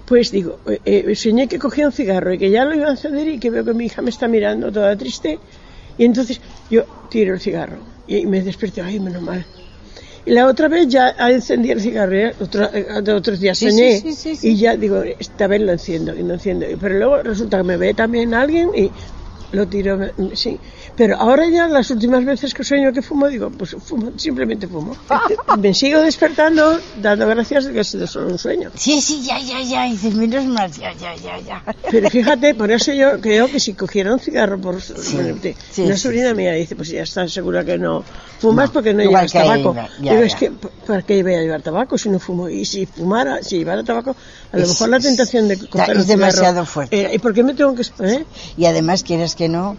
pues 0.09 0.31
digo, 0.31 0.57
eh, 0.67 1.03
eh, 1.07 1.15
soñé 1.15 1.47
que 1.47 1.59
cogía 1.59 1.85
un 1.85 1.91
cigarro 1.93 2.33
y 2.33 2.37
que 2.39 2.49
ya 2.49 2.65
lo 2.65 2.73
iba 2.75 2.87
a 2.87 2.91
encender 2.91 3.27
y 3.27 3.39
que 3.39 3.49
veo 3.51 3.63
que 3.63 3.73
mi 3.75 3.85
hija 3.85 4.01
me 4.01 4.09
está 4.09 4.27
mirando 4.27 4.71
toda 4.71 4.95
triste. 4.97 5.39
Y 5.97 6.03
entonces 6.05 6.41
yo 6.69 6.83
tiro 7.09 7.35
el 7.35 7.39
cigarro 7.39 7.77
y 8.07 8.25
me 8.25 8.41
desperté, 8.41 8.81
ay, 8.81 8.99
menos 8.99 9.21
mal. 9.21 9.45
Y 10.25 10.31
la 10.31 10.47
otra 10.47 10.67
vez 10.67 10.87
ya 10.87 11.15
encendí 11.29 11.71
el 11.71 11.79
cigarro, 11.79 12.15
¿eh? 12.15 12.35
Otra- 12.39 12.71
eh, 12.73 12.85
otros 13.13 13.39
días 13.39 13.57
Sí, 13.57 13.69
soñé 13.71 13.99
sí, 14.01 14.13
sí. 14.13 14.37
y 14.49 14.55
ya 14.57 14.75
digo, 14.75 15.01
esta 15.03 15.47
vez 15.47 15.61
lo 15.61 15.71
enciendo 15.71 16.15
y 16.15 16.23
lo 16.23 16.33
enciendo. 16.33 16.65
Pero 16.79 16.95
luego 16.97 17.23
resulta 17.23 17.57
que 17.57 17.63
me 17.63 17.77
ve 17.77 17.93
también 17.93 18.33
alguien 18.33 18.69
y 18.75 18.91
lo 19.51 19.67
tiro, 19.67 19.97
sí. 20.35 20.59
Pero 20.95 21.17
ahora 21.17 21.47
ya 21.49 21.67
las 21.67 21.89
últimas 21.91 22.23
veces 22.25 22.53
que 22.53 22.63
sueño 22.63 22.91
que 22.93 23.01
fumo, 23.01 23.27
digo, 23.27 23.49
pues 23.49 23.75
fumo, 23.83 24.11
simplemente 24.17 24.67
fumo. 24.67 24.95
me 25.59 25.73
sigo 25.73 26.01
despertando 26.01 26.79
dando 27.01 27.25
gracias 27.27 27.65
de 27.65 27.73
que 27.73 27.79
ha 27.79 27.83
sido 27.83 28.05
solo 28.07 28.27
un 28.27 28.37
sueño. 28.37 28.69
Sí, 28.75 29.01
sí, 29.01 29.21
ya, 29.23 29.39
ya, 29.39 29.61
ya. 29.61 29.87
Y 29.87 29.91
dices, 29.93 30.13
menos 30.15 30.45
mal, 30.45 30.71
ya, 30.71 30.93
ya, 30.93 31.15
ya, 31.15 31.39
ya. 31.39 31.63
Pero 31.89 32.09
fíjate, 32.11 32.53
por 32.55 32.71
eso 32.71 32.93
yo 32.93 33.19
creo 33.21 33.47
que 33.47 33.59
si 33.59 33.73
cogiera 33.73 34.13
un 34.13 34.19
cigarro 34.19 34.59
por 34.59 34.75
te- 34.77 35.55
sí, 35.71 35.81
una 35.83 35.95
sí, 35.95 36.01
sobrina 36.01 36.33
mía 36.33 36.53
dice, 36.53 36.75
pues 36.75 36.89
ya 36.89 37.01
estás 37.03 37.31
segura 37.31 37.63
que 37.65 37.77
no 37.77 38.03
fumas 38.39 38.67
No, 38.69 38.73
porque 38.73 38.93
no 38.93 39.01
llevas 39.03 39.31
tabaco. 39.31 39.75
ya, 40.01 40.11
Digo, 40.13 40.23
es 40.23 40.33
ya. 40.33 40.37
que 40.39 40.51
¿para 40.87 41.01
qué 41.01 41.23
voy 41.23 41.33
a 41.35 41.41
llevar 41.41 41.61
tabaco 41.61 41.97
si 41.97 42.09
no 42.09 42.19
fumo? 42.19 42.49
Y 42.49 42.65
si 42.65 42.85
fumara, 42.85 43.41
si 43.43 43.57
llevara 43.57 43.83
tabaco, 43.83 44.15
a 44.51 44.57
lo 44.57 44.63
Es- 44.63 44.69
mejor 44.69 44.89
la 44.89 44.97
es- 44.97 45.03
tentación 45.03 45.47
de 45.47 45.57
coger 45.57 45.89
es 45.91 45.97
un 45.97 46.03
cigarro, 46.03 46.19
demasiado 46.19 46.65
fuerte. 46.65 47.01
eh, 47.01 47.11
¿Y 47.15 47.19
por 47.19 47.33
qué 47.33 47.43
me 47.43 47.53
tengo 47.53 47.73
que 47.75 47.81
exponer? 47.81 48.25
Y 48.57 48.65
además, 48.65 49.03
quieres 49.03 49.35
que 49.39 49.47
no, 49.47 49.77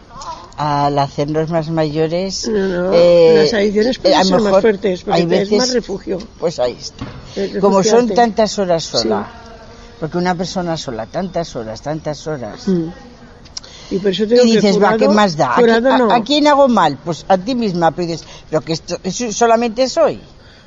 al 0.57 0.99
hacernos 0.99 1.51
más 1.51 1.69
mayores... 1.69 2.49
No, 2.49 2.67
no, 2.67 2.91
eh, 2.95 3.43
las 3.43 3.53
adicciones 3.53 3.99
pueden 3.99 4.19
lo 4.19 4.25
ser 4.25 4.41
más 4.41 4.61
fuertes, 4.63 5.03
porque 5.03 5.21
hay 5.21 5.27
te 5.27 5.35
es 5.35 5.51
veces- 5.51 5.59
más 5.59 5.75
refugio. 5.75 6.19
Pues 6.39 6.59
ahí 6.59 6.79
está. 6.81 7.61
Como 7.61 7.83
son 7.83 8.09
tantas 8.09 8.59
horas 8.59 8.85
sola, 8.85 9.29
porque 10.01 10.17
una 10.17 10.35
persona 10.35 10.79
sola, 10.79 11.05
tantas 11.05 11.55
horas, 11.57 11.83
tantas 11.83 12.27
horas... 12.27 12.67
Mm. 12.69 12.89
Y 13.91 13.99
por 13.99 14.13
eso 14.13 14.27
tengo 14.27 14.45
Y 14.45 14.53
dices, 14.57 14.77
que 14.77 14.79
va, 14.81 14.93
curado- 14.93 14.99
¿qué 14.99 15.09
más 15.09 15.37
da? 15.37 15.49
¿A, 15.49 15.59
a- 15.59 15.99
no. 15.99 16.11
a 16.11 16.23
quién 16.23 16.47
hago 16.47 16.69
mal? 16.69 16.97
Pues 17.05 17.27
a 17.29 17.37
ti 17.37 17.55
misma, 17.55 17.91
pero 17.91 18.09
dices, 18.09 18.27
pero 18.49 18.63
que 18.63 18.73
esto 18.73 18.97
solamente 19.33 19.89
soy. 19.91 20.21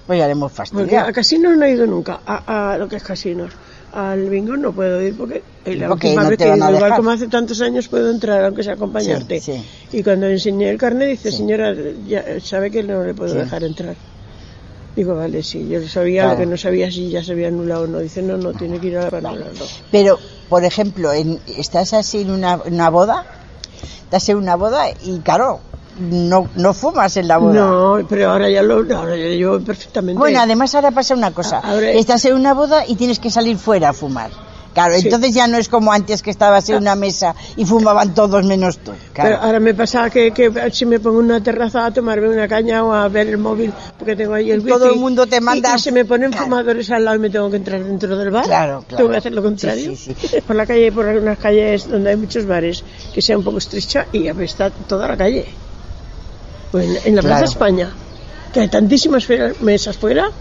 Pues 0.06 0.20
ya 0.20 0.26
le 0.28 0.34
hemos 0.34 0.52
Porque 0.52 0.72
fastidiado. 0.76 1.08
a 1.08 1.14
casinos 1.14 1.58
no 1.58 1.66
he 1.66 1.72
ido 1.72 1.88
nunca, 1.88 2.20
a, 2.28 2.74
a 2.74 2.78
lo 2.78 2.88
que 2.90 2.98
es 2.98 3.04
casinos. 3.04 3.52
Al 3.94 4.28
bingo 4.28 4.58
no 4.58 4.72
puedo 4.74 5.00
ir 5.02 5.16
porque 5.16 5.44
la 5.66 5.88
Porque 5.88 6.08
última 6.08 6.24
no 6.24 6.30
vez 6.30 6.38
que 6.40 6.46
he 6.46 6.58
ido, 6.58 6.96
como 6.96 7.12
hace 7.12 7.28
tantos 7.28 7.62
años 7.62 7.88
puedo 7.88 8.10
entrar 8.10 8.44
aunque 8.44 8.64
sea 8.64 8.74
acompañarte. 8.74 9.40
Sí, 9.40 9.54
sí. 9.54 9.98
Y 9.98 10.02
cuando 10.04 10.26
enseñé 10.28 10.70
el 10.72 10.80
carnet 10.80 11.10
dice, 11.10 11.30
Sí. 11.30 11.38
señora, 11.38 11.76
ya 12.08 12.24
sabe 12.42 12.72
que 12.72 12.82
no 12.82 13.04
le 13.04 13.14
puedo 13.14 13.36
dejar 13.36 13.64
entrar. 13.64 13.96
Digo, 14.96 15.14
vale, 15.16 15.44
sí, 15.44 15.68
yo 15.70 15.88
sabía 15.88 16.24
Claro. 16.24 16.38
lo 16.38 16.40
que 16.44 16.46
no 16.52 16.58
sabía 16.58 16.92
si 16.92 17.10
ya 17.10 17.24
se 17.24 17.34
había 17.34 17.50
anulado 17.50 17.84
o 17.84 17.88
no. 17.88 18.00
Dice, 18.00 18.22
no, 18.24 18.36
no, 18.38 18.54
tiene 18.54 18.80
que 18.80 18.88
ir 18.88 18.98
a 18.98 19.10
para 19.12 19.30
anularlo. 19.30 19.66
Pero, 19.92 20.20
por 20.50 20.64
ejemplo, 20.64 21.12
en, 21.14 21.40
estás 21.58 21.94
así 21.94 22.22
en 22.22 22.32
una, 22.32 22.58
una 22.66 22.90
boda, 22.90 23.26
estás 24.06 24.28
en 24.30 24.38
una 24.38 24.56
boda 24.56 24.86
y 25.04 25.20
claro, 25.20 25.60
no, 26.00 26.48
no 26.56 26.74
fumas 26.74 27.16
en 27.18 27.28
la 27.28 27.38
boda. 27.38 27.54
No, 27.54 28.06
pero 28.08 28.32
ahora 28.32 28.50
ya 28.50 28.62
lo 28.64 28.76
ahora 28.96 29.16
ya 29.16 29.28
llevo 29.28 29.60
perfectamente. 29.60 30.18
Bueno, 30.20 30.40
además 30.42 30.74
ahora 30.76 30.92
pasa 30.92 31.14
una 31.14 31.32
cosa. 31.32 31.60
Ahora- 31.60 31.92
Estás 31.92 32.26
en 32.26 32.36
una 32.36 32.54
boda 32.54 32.86
y 32.88 32.96
tienes 32.96 33.20
que 33.20 33.30
salir 33.30 33.58
fuera 33.58 33.90
a 33.90 33.94
fumar. 33.94 34.32
Claro, 34.74 34.96
Sí. 34.98 35.02
entonces 35.06 35.36
ya 35.36 35.46
no 35.46 35.58
es 35.60 35.70
como 35.70 35.92
antes 35.94 36.24
que 36.24 36.32
estabas 36.32 36.68
en 36.70 36.78
una 36.78 36.96
mesa 36.96 37.36
y 37.56 37.64
fumaban 37.64 38.16
todos 38.16 38.44
menos 38.44 38.80
tú. 38.80 38.90
Pero 39.14 39.28
Claro. 39.28 39.38
ahora 39.44 39.60
me 39.60 39.76
pasa 39.76 40.10
que, 40.10 40.32
que 40.32 40.52
si 40.72 40.88
me 40.88 41.00
pongo 41.00 41.20
en 41.20 41.26
una 41.26 41.44
terraza 41.44 41.86
a 41.86 41.92
tomarme 41.94 42.28
una 42.30 42.48
caña 42.48 42.84
o 42.84 42.92
a 42.92 43.08
ver 43.08 43.28
el 43.28 43.38
móvil, 43.38 43.72
porque 44.00 44.16
tengo 44.16 44.34
ahí 44.34 44.50
el 44.50 44.62
wifi. 44.62 44.72
Todo 44.72 44.90
el 44.92 44.96
mundo 45.00 45.28
te 45.28 45.40
manda- 45.42 45.74
Y, 45.74 45.76
y 45.76 45.80
se 45.80 45.92
me 45.92 46.06
ponen 46.06 46.32
Claro. 46.32 46.46
fumadores 46.48 46.90
al 46.90 47.06
lado 47.06 47.18
y 47.18 47.20
me 47.20 47.30
tengo 47.30 47.52
que 47.52 47.58
entrar 47.58 47.84
dentro 47.84 48.18
del 48.18 48.32
bar. 48.32 48.46
Claro, 48.46 48.84
claro. 48.88 48.98
Tengo 48.98 49.12
que 49.12 49.18
hacer 49.18 49.34
lo 49.34 49.44
contrario. 49.44 49.92
Sí, 49.96 50.16
sí, 50.20 50.28
sí. 50.28 50.38
Por 50.48 50.56
la 50.56 50.66
calle, 50.66 50.92
por 50.92 51.06
algunas 51.06 51.38
calles 51.38 51.88
donde 51.88 52.10
hay 52.10 52.16
muchos 52.16 52.48
bares, 52.48 52.84
que 53.14 53.22
sea 53.22 53.38
un 53.38 53.44
poco 53.44 53.60
estrecha 53.60 54.08
y 54.12 54.28
apesta 54.28 54.72
toda 54.72 55.08
la 55.08 55.16
calle. 55.18 55.46
Pues 56.74 57.06
en, 57.06 57.16
la 57.16 57.22
Claro. 57.22 57.38
Plaza 57.38 57.46
España, 57.54 57.92
que 58.52 58.60
hay 58.62 58.68
tantísimas 58.68 59.26
mesas 59.62 59.96
fuera, 59.96 60.32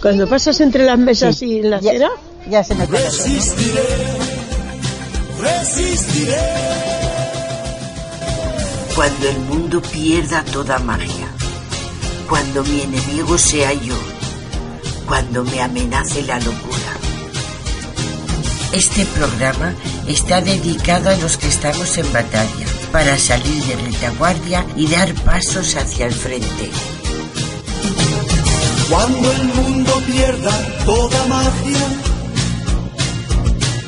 cuando 0.00 0.28
pasas 0.28 0.60
entre 0.60 0.84
las 0.84 0.96
mesas 0.98 1.36
Sí. 1.36 1.46
y 1.46 1.58
en 1.58 1.70
la 1.70 1.80
Ya- 1.80 1.90
acera, 1.90 2.10
Ya 2.48 2.62
se 2.64 2.74
me 2.76 2.86
queda. 2.86 3.00
Resistiré, 3.00 3.82
resistiré. 5.40 6.38
Cuando 8.94 9.28
el 9.28 9.38
mundo 9.40 9.82
pierda 9.82 10.44
toda 10.44 10.78
magia, 10.78 11.26
cuando 12.28 12.62
mi 12.64 12.82
enemigo 12.82 13.36
sea 13.36 13.72
yo, 13.72 13.94
cuando 15.08 15.42
me 15.44 15.60
amenace 15.60 16.22
la 16.22 16.38
locura. 16.38 16.92
Este 18.72 19.04
programa 19.06 19.74
está 20.06 20.40
dedicado 20.40 21.10
a 21.10 21.16
los 21.16 21.36
que 21.36 21.48
estamos 21.48 21.98
en 21.98 22.12
batalla, 22.12 22.66
para 22.92 23.16
salir 23.18 23.62
de 23.64 23.76
retaguardia 23.76 24.66
y 24.76 24.86
dar 24.86 25.12
pasos 25.24 25.76
hacia 25.76 26.06
el 26.06 26.12
frente. 26.12 26.70
Cuando 28.88 29.32
el 29.32 29.44
mundo 29.44 30.02
pierda 30.06 30.50
toda 30.84 31.26
magia, 31.26 31.86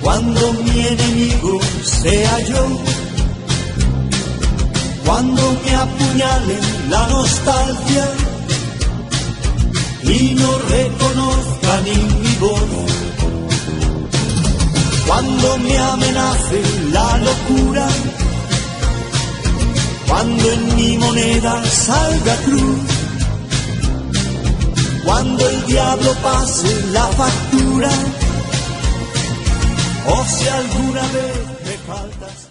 cuando 0.00 0.52
mi 0.52 0.86
enemigo 0.86 1.60
sea 1.82 2.38
yo, 2.40 2.66
cuando 5.04 5.42
me 5.64 5.74
apuñale 5.74 6.58
la 6.88 7.06
nostalgia 7.08 8.08
y 10.04 10.34
no 10.34 10.58
reconozca 10.58 11.80
ni 11.84 11.96
mi 12.20 12.34
voz, 12.36 13.02
cuando 15.06 15.58
me 15.58 15.78
amenace 15.78 16.62
la 16.92 17.18
locura, 17.18 17.88
cuando 20.12 20.52
en 20.52 20.76
mi 20.76 20.98
moneda 20.98 21.64
salga 21.64 22.36
cruz, 22.44 22.80
cuando 25.06 25.48
el 25.48 25.66
diablo 25.66 26.12
pase 26.22 26.86
la 26.90 27.06
factura, 27.20 27.90
o 30.08 30.24
si 30.26 30.48
alguna 30.48 31.02
vez 31.16 31.36
me 31.64 31.78
faltas. 31.88 32.48